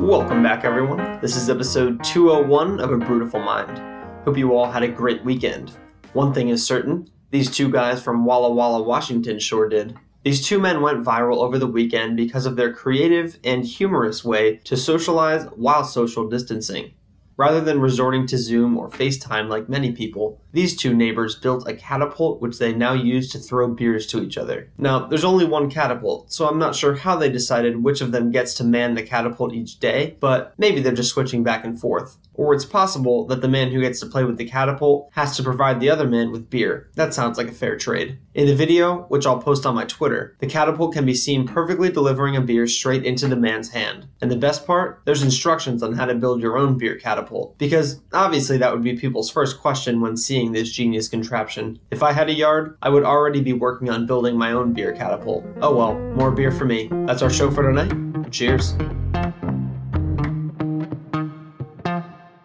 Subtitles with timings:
[0.00, 1.20] Welcome back, everyone.
[1.20, 3.78] This is episode 201 of A Brewtiful Mind.
[4.24, 5.76] Hope you all had a great weekend.
[6.14, 9.94] One thing is certain these two guys from Walla Walla, Washington sure did.
[10.24, 14.56] These two men went viral over the weekend because of their creative and humorous way
[14.64, 16.94] to socialize while social distancing.
[17.40, 21.72] Rather than resorting to Zoom or FaceTime like many people, these two neighbors built a
[21.72, 24.70] catapult which they now use to throw beers to each other.
[24.76, 28.30] Now, there's only one catapult, so I'm not sure how they decided which of them
[28.30, 32.18] gets to man the catapult each day, but maybe they're just switching back and forth.
[32.34, 35.42] Or it's possible that the man who gets to play with the catapult has to
[35.42, 36.90] provide the other man with beer.
[36.94, 38.18] That sounds like a fair trade.
[38.34, 41.90] In the video, which I'll post on my Twitter, the catapult can be seen perfectly
[41.90, 44.08] delivering a beer straight into the man's hand.
[44.20, 48.00] And the best part, there's instructions on how to build your own beer catapult, because
[48.12, 51.78] obviously that would be people's first question when seeing this genius contraption.
[51.90, 54.92] If I had a yard, I would already be working on building my own beer
[54.92, 55.44] catapult.
[55.62, 56.88] Oh well, more beer for me.
[57.06, 58.30] That's our show for tonight.
[58.30, 58.74] Cheers.